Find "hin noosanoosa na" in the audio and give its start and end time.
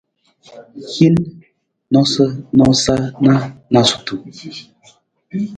0.93-3.35